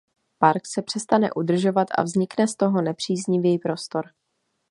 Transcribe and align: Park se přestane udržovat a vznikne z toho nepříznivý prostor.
Park 0.39 0.63
se 0.65 0.81
přestane 0.81 1.31
udržovat 1.31 1.87
a 1.97 2.03
vznikne 2.03 2.47
z 2.47 2.55
toho 2.55 2.81
nepříznivý 2.81 3.57
prostor. 3.59 4.05